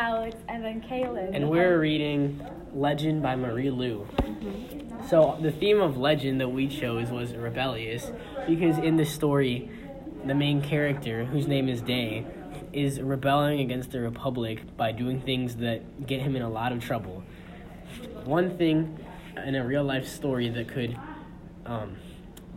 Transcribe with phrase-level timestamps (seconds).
[0.00, 1.36] Alex, and then Kaylin.
[1.36, 2.40] and we're reading
[2.72, 4.08] Legend by Marie Lu.
[5.10, 8.10] So the theme of Legend that we chose was rebellious
[8.48, 9.70] because in the story,
[10.24, 12.24] the main character, whose name is Day,
[12.72, 16.82] is rebelling against the Republic by doing things that get him in a lot of
[16.82, 17.22] trouble.
[18.24, 19.04] One thing
[19.36, 20.96] in a real life story that could
[21.66, 21.96] um,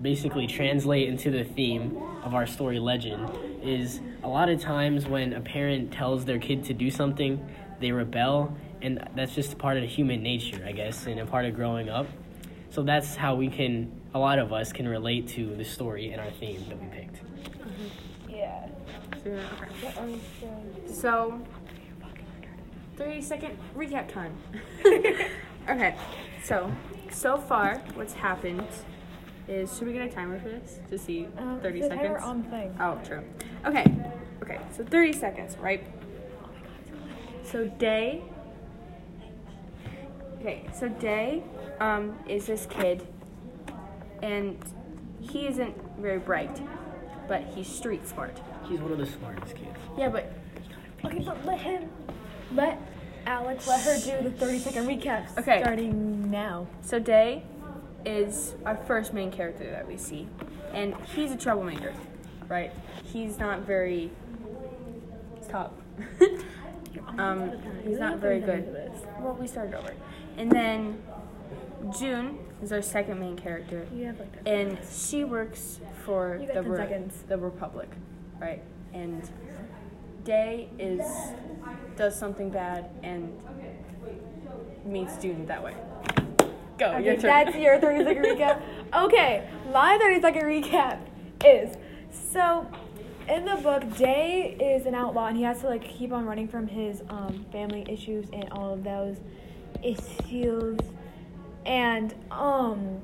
[0.01, 3.29] basically translate into the theme of our story legend
[3.61, 7.45] is a lot of times when a parent tells their kid to do something,
[7.79, 11.55] they rebel, and that's just part of human nature, I guess, and a part of
[11.55, 12.07] growing up.
[12.69, 16.19] So that's how we can, a lot of us can relate to the story and
[16.19, 17.21] our theme that we picked.
[18.29, 18.67] yeah.
[19.25, 19.41] Okay.
[19.81, 20.93] What are we saying?
[20.93, 21.41] So,
[22.97, 24.35] 30 second recap time.
[25.69, 25.95] okay,
[26.43, 26.71] so,
[27.09, 28.67] so far, what's happened
[29.47, 32.23] is should we get a timer for this to see Um, 30 the timer seconds?
[32.23, 32.75] on thing.
[32.79, 33.23] Oh, true.
[33.65, 33.85] Okay,
[34.41, 35.85] okay, so 30 seconds, right?
[37.43, 38.23] So, Day.
[40.39, 41.43] Okay, so Day
[41.79, 43.05] um, is this kid,
[44.21, 44.57] and
[45.21, 46.61] he isn't very bright,
[47.27, 48.39] but he's street smart.
[48.67, 49.77] He's one of the smartest kids.
[49.97, 50.31] Yeah, but
[51.05, 51.89] Okay, but let him,
[52.53, 52.79] let
[53.25, 55.37] Alex let her do the 30 second recaps.
[55.37, 55.61] Okay.
[55.61, 56.65] Starting now.
[56.81, 57.43] So Day
[58.05, 60.27] is our first main character that we see,
[60.73, 61.93] and he's a troublemaker,
[62.47, 62.71] right?
[63.03, 64.11] He's not very.
[65.41, 65.79] Stop.
[67.17, 67.51] um,
[67.85, 68.91] he's not very good.
[69.19, 69.93] Well, we started over,
[70.37, 71.01] and then
[71.97, 77.09] June is our second main character, You have like and she works for the Re-
[77.27, 77.89] the Republic,
[78.39, 78.63] right?
[78.93, 79.29] And
[80.23, 81.01] Day is
[81.97, 83.37] does something bad and
[84.85, 85.75] meets June that way.
[86.83, 88.61] Go, Okay, your that's your 30 second recap.
[88.93, 90.99] Okay, my 30 second recap
[91.45, 91.77] is
[92.11, 92.67] so
[93.29, 96.47] in the book, Day is an outlaw and he has to like keep on running
[96.47, 99.17] from his um, family issues and all of those
[99.81, 100.77] issues.
[101.65, 102.99] And um,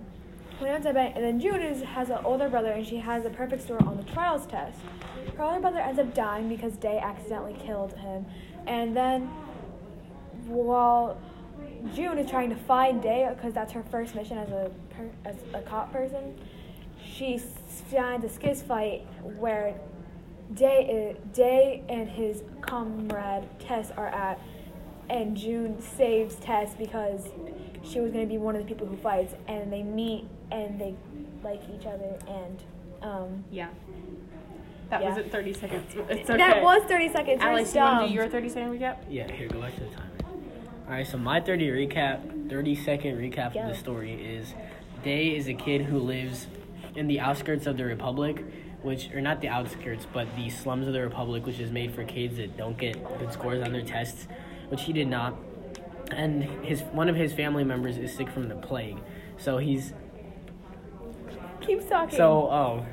[0.57, 3.29] when ends up and then June is, has an older brother and she has a
[3.29, 4.77] perfect score on the trials test.
[5.37, 8.25] Her older brother ends up dying because Day accidentally killed him,
[8.67, 9.29] and then
[10.47, 11.17] while
[11.95, 15.35] June is trying to find Day because that's her first mission as a per, as
[15.53, 16.37] a cop person.
[17.05, 19.05] She s- finds a skiz fight
[19.37, 19.75] where
[20.53, 24.39] Day i- Day and his comrade Tess are at,
[25.09, 27.29] and June saves Tess because
[27.83, 30.79] she was going to be one of the people who fights, and they meet and
[30.79, 30.95] they
[31.43, 32.63] like each other, and
[33.01, 33.69] um, Yeah.
[34.89, 35.09] That Yeah.
[35.09, 35.93] wasn't 30 seconds.
[36.09, 36.37] It's okay.
[36.37, 37.41] that was 30 seconds.
[37.41, 38.97] You're Alex, you want to do your 30 second recap?
[39.07, 39.89] Yeah, here, go back to the
[40.89, 40.99] timer.
[40.99, 43.61] Alright, so my 30 recap, 30 second recap Go.
[43.61, 44.53] of the story is
[45.03, 46.47] Day is a kid who lives
[46.95, 48.43] in the outskirts of the Republic,
[48.81, 52.03] which, or not the outskirts, but the slums of the Republic, which is made for
[52.03, 54.27] kids that don't get good scores on their tests,
[54.69, 55.35] which he did not.
[56.11, 58.97] And his one of his family members is sick from the plague.
[59.37, 59.93] So he's
[61.61, 62.17] Keeps talking.
[62.17, 62.85] so um.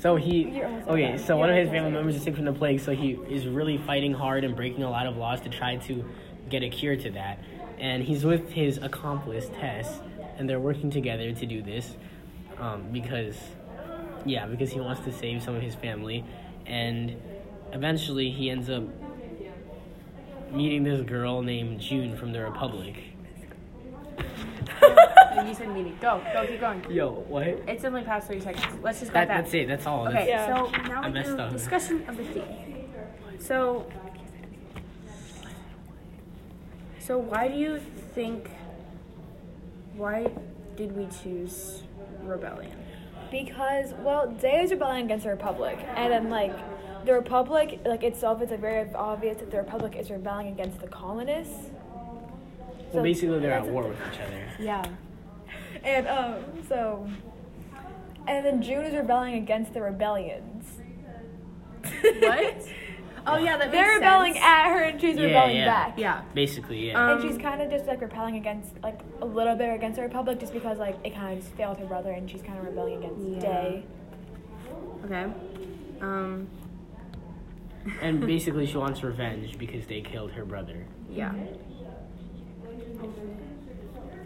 [0.00, 1.18] So he okay.
[1.18, 2.80] So one of his family members is sick from the plague.
[2.80, 6.04] So he is really fighting hard and breaking a lot of laws to try to
[6.48, 7.38] get a cure to that.
[7.78, 10.00] And he's with his accomplice Tess,
[10.38, 11.96] and they're working together to do this
[12.58, 13.36] um, because,
[14.24, 16.24] yeah, because he wants to save some of his family.
[16.66, 17.20] And
[17.72, 18.84] eventually, he ends up
[20.50, 23.13] meeting this girl named June from the Republic.
[25.36, 25.96] And you said meeting.
[26.00, 26.84] Go, go, keep going.
[26.90, 27.46] Yo, what?
[27.46, 28.66] It's only past 30 seconds.
[28.82, 29.42] Let's just That, got that.
[29.42, 29.68] that's it.
[29.68, 30.06] That's all.
[30.08, 30.46] Okay, Yeah.
[30.46, 31.52] so now I we do up.
[31.52, 32.44] discussion of the theme.
[33.40, 33.86] So,
[36.98, 37.80] so why do you
[38.14, 38.50] think?
[39.96, 40.30] Why
[40.76, 41.82] did we choose
[42.22, 42.72] rebellion?
[43.30, 46.54] Because well, Day is rebelling against the Republic, and then like
[47.04, 50.86] the Republic, like itself, it's like very obvious that the Republic is rebelling against the
[50.88, 51.70] colonists.
[52.92, 54.46] Well, basically, they're at war with each other.
[54.60, 54.84] Yeah.
[55.84, 56.36] And um,
[56.68, 57.08] so,
[58.26, 60.66] and then June is rebelling against the rebellions.
[61.82, 62.68] What?
[63.26, 64.44] oh yeah, that They're makes rebelling sense.
[64.44, 65.66] at her, and she's Yeah, rebelling yeah.
[65.66, 65.98] back.
[65.98, 66.22] Yeah.
[66.34, 67.02] Basically, yeah.
[67.12, 70.02] Um, and she's kind of just like repelling against, like a little bit against the
[70.02, 72.64] Republic, just because like it kind of just failed her brother, and she's kind of
[72.64, 73.40] rebelling against Yeah.
[73.40, 73.84] Day.
[75.04, 75.26] Okay.
[76.00, 76.48] Um.
[78.00, 80.86] and basically, she wants revenge because they killed her brother.
[81.10, 81.34] Yeah.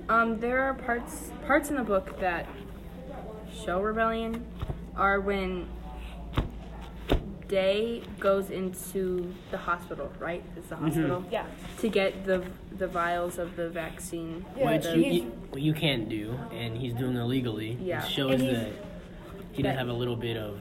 [0.08, 2.46] Um, there are parts parts in the book that
[3.64, 4.44] show rebellion
[4.96, 5.68] are when
[7.48, 10.42] Day goes into the hospital, right?
[10.54, 11.46] It's the hospital Yeah.
[11.78, 12.44] to get the
[12.76, 14.44] the vials of the vaccine.
[14.56, 17.78] Yeah, Which the- you, you, what you can't do, and he's doing it illegally.
[17.80, 18.04] Yeah.
[18.04, 18.68] It shows that
[19.52, 20.58] he does that- have a little bit of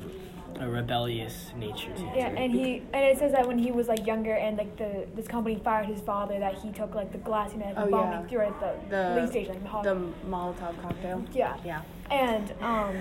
[0.60, 4.06] a rebellious nature to Yeah, and he and it says that when he was like
[4.06, 7.54] younger and like the this company fired his father, that he took like the glass
[7.54, 8.28] and like, Oh, bombing yeah.
[8.28, 9.96] through at the, The- police station, like the, hot- The
[10.28, 11.24] Molotov cocktail.
[11.34, 11.58] yeah.
[11.66, 11.82] Yeah.
[12.10, 12.96] And um,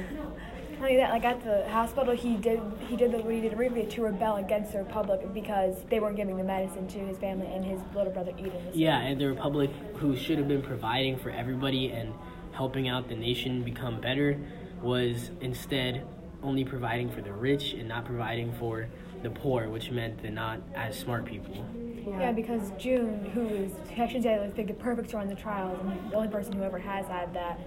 [0.73, 3.57] not only that, like at the hospital, he did he did the, what he did
[3.57, 7.47] briefly to rebel against the Republic because they weren't giving the medicine to his family
[7.47, 8.53] and his little brother Eden.
[8.75, 12.13] Yeah, and the Republic, who should have been providing for everybody and
[12.53, 14.39] helping out the nation become better,
[14.83, 16.07] was instead
[16.43, 18.89] only providing for the rich and not providing for
[19.23, 21.65] the poor, which meant the not as smart people.
[22.07, 26.11] Yeah, because June, who is I should say, the perfect score in the trials, and
[26.11, 27.59] the only person who ever has had that,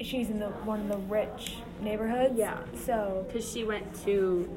[0.00, 2.36] she's in the one of the rich neighborhoods.
[2.36, 2.58] Yeah.
[2.84, 4.48] So Because she went to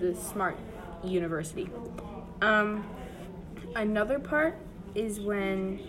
[0.00, 0.56] the smart
[1.04, 1.68] university.
[2.40, 2.86] Um,
[3.74, 4.56] another part
[4.94, 5.80] is when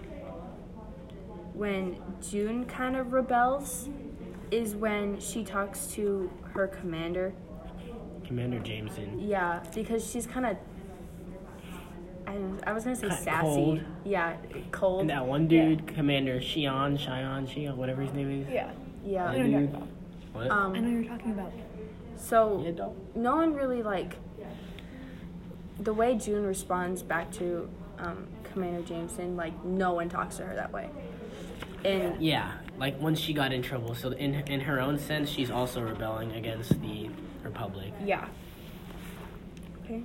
[1.54, 3.90] when June kind of rebels
[4.52, 7.34] is when she talks to her commander.
[8.26, 9.20] Commander Jameson.
[9.20, 10.58] Yeah, because she's kind of.
[12.26, 13.42] I, I was gonna say Kinda sassy.
[13.42, 13.80] cold.
[14.04, 14.36] Yeah,
[14.72, 15.02] cold.
[15.02, 18.50] And that one dude, Commander Shion, Shion, Shion, whatever his name is.
[18.50, 18.72] yeah,
[19.06, 19.28] yeah.
[19.28, 19.74] I know dude.
[20.34, 20.44] What?
[20.44, 20.92] I know Um.
[20.94, 21.54] you're talking about.
[22.18, 24.18] So Yeah, no one really like
[25.80, 27.70] the way June responds back to
[28.00, 29.38] um, Commander Jameson.
[29.38, 30.90] Like no one talks to her that way.
[31.86, 33.96] And Yeah, like once she got in trouble.
[33.96, 37.10] So in in her own sense, she's also rebelling against the
[37.44, 37.94] Republic.
[38.04, 38.28] yeah.
[39.86, 40.04] Okay.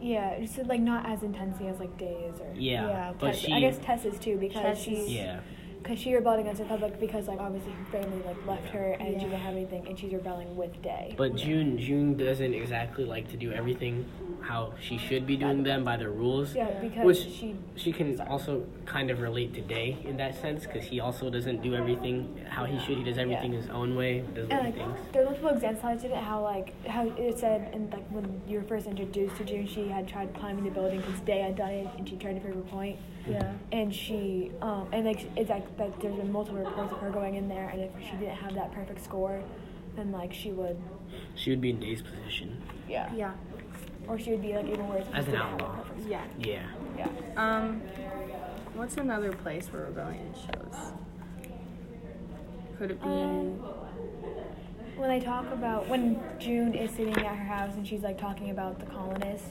[0.00, 3.12] Yeah, just like not as intensely as like Days or Yeah, yeah.
[3.18, 5.40] but Tess- she- I guess Tess is too because Tess she's is- Yeah.
[5.82, 9.20] Because she rebelled against the public because like obviously her family like left her and
[9.20, 11.14] she didn't have anything and she's rebelling with Day.
[11.16, 14.04] But June June doesn't exactly like to do everything
[14.40, 16.54] how she should be doing them by the rules.
[16.54, 20.66] yeah, because Which she she can also kind of relate to Day in that sense
[20.66, 22.98] because he also doesn't do everything how he should.
[22.98, 23.60] He does everything Yeah.
[23.60, 24.20] his own way.
[24.34, 24.98] Does and other like things.
[25.12, 28.64] there's multiple examples of it how like how it said and like when you were
[28.64, 31.88] first introduced to June she had tried climbing the building because Day had done it
[31.98, 32.98] and she tried to prove her point.
[33.28, 33.52] Yeah.
[33.70, 37.34] and she um and like it's like that there's been multiple reports of her going
[37.36, 39.42] in there and if she didn't have that perfect score
[39.96, 40.76] then like she would
[41.34, 42.60] She would be in Day's position.
[42.88, 43.32] yeah Yeah.
[44.08, 45.84] or she would be like even worse As an didn't have that outlaw.
[46.06, 46.24] Yeah.
[46.38, 46.62] Yeah.
[46.96, 47.80] yeah Um,
[48.74, 50.92] what's another place where rebellion shows?
[52.78, 53.08] Could it be?
[53.08, 53.50] Um,
[54.96, 58.50] when they talk about when June is sitting at her house and she's like talking
[58.50, 59.48] about the colonists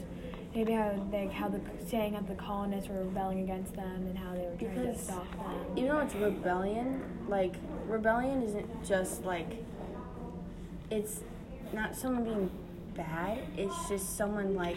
[0.54, 4.32] maybe how they how the saying of the colonists were rebelling against them and how
[4.32, 7.54] they were trying to Because stop them even though it's rebellion, like
[7.86, 9.64] rebellion isn't just like
[10.90, 11.20] it's
[11.72, 12.50] not someone being
[12.94, 13.38] bad.
[13.56, 14.76] It's just someone like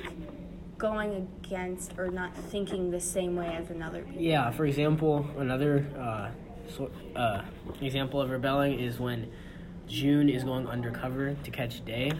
[0.77, 4.21] going against or not thinking the same way as another people.
[4.21, 6.29] Yeah, for example, another uh,
[6.69, 7.41] so, uh,
[7.81, 9.31] example of rebelling is when
[9.87, 12.11] June is going undercover to catch Day,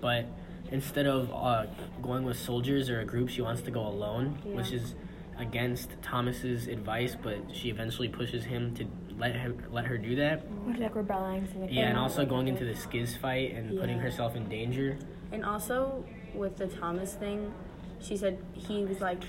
[0.00, 0.26] but
[0.70, 1.66] instead of uh,
[2.02, 4.94] going with soldiers or a group, she wants to go alone, which is
[5.38, 7.16] against Thomas's advice.
[7.20, 8.86] But she eventually pushes him to
[9.18, 10.48] let him let her do that.
[10.64, 13.98] which like rebelling so like Yeah, and also going into the Skiz fight and putting
[13.98, 14.98] herself in danger.
[15.32, 17.52] And also with the Thomas thing,
[18.00, 19.22] she said he was like,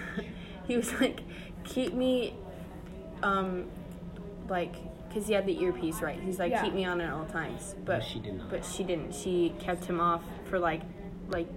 [0.66, 1.20] he was like,
[1.64, 2.34] keep me,
[3.22, 3.68] um,
[4.48, 4.74] like,
[5.12, 6.20] cause he had the earpiece right.
[6.20, 6.62] He's like, Yeah.
[6.64, 7.74] keep me on at all times.
[7.84, 8.50] But But she did not.
[8.50, 9.14] But she didn't.
[9.14, 10.82] She kept him off for like,
[11.30, 11.48] like,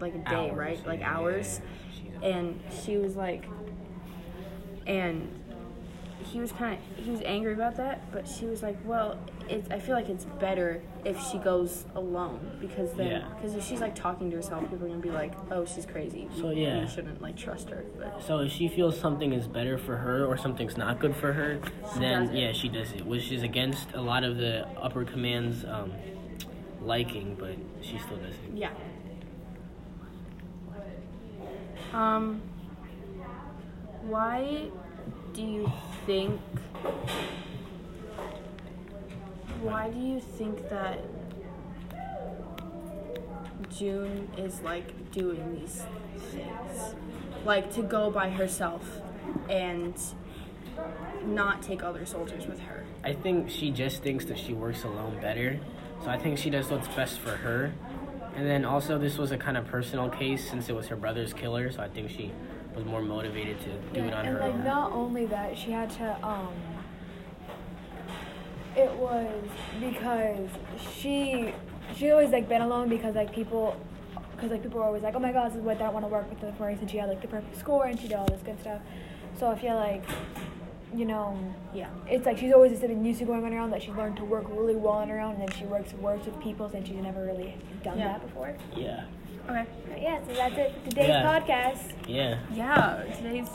[0.00, 0.86] like a day, Hours, right?
[0.86, 1.60] Like yeah, hours.
[1.92, 3.46] she's- And she was like,
[4.86, 5.40] and
[6.32, 8.10] he was kind of he was angry about that.
[8.12, 12.56] But she was like, well, it's I feel like it's better if she goes alone
[12.60, 13.28] because then Yeah.
[13.36, 16.28] because if she's like talking to herself, people are gonna be like, oh, she's crazy.
[16.40, 16.80] So, yeah.
[16.80, 17.84] we shouldn't like trust her.
[17.98, 21.32] But So if she feels something is better for her or something's not good for
[21.32, 21.58] her,
[21.98, 25.92] then yeah, she does it, which is against a lot of the upper command's um,
[26.84, 28.56] liking, but she still doesn't.
[28.56, 28.70] yeah.
[31.92, 32.42] Um,
[34.02, 34.68] why
[35.32, 35.72] do you
[36.06, 36.40] think?
[39.62, 40.98] Why do you think that
[43.70, 45.82] June is like doing these
[46.30, 46.94] things?
[47.44, 49.00] Like to go by herself
[49.48, 49.94] and
[51.24, 52.84] not take other soldiers with her.
[53.04, 55.60] I think she just thinks that she works alone better,
[56.04, 57.72] so I think she does what's best for her.
[58.36, 61.32] And then also, this was a kind of personal case since it was her brother's
[61.32, 62.30] killer, so I think she
[62.74, 64.64] was more motivated to do it on and her like own.
[64.64, 66.52] not only that, she had to um.
[68.76, 69.48] It was
[69.80, 70.50] because
[70.96, 71.54] she
[71.94, 73.76] she always like been alone because like people
[74.34, 76.08] because like people were always like oh my god this is what I want to
[76.08, 78.26] work with the Maurice and she had like the perfect score and she did all
[78.26, 78.80] this good stuff.
[79.38, 80.02] So I feel like
[80.94, 81.36] you know,
[81.72, 81.88] Yeah.
[82.08, 84.44] it's like she's always just been used to going around that she learned to work
[84.48, 87.24] really well on her own, and then she works works with people since she's never
[87.24, 88.08] really done Yeah.
[88.12, 88.54] that before.
[88.76, 89.04] Yeah.
[89.48, 89.64] Okay.
[89.88, 91.40] But yeah, so that's it for today's Yeah.
[91.40, 91.92] podcast.
[92.08, 92.38] Yeah.
[92.52, 93.02] Yeah.
[93.16, 93.48] Today's.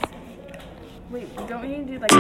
[1.10, 2.12] Wait, don't we need to do like?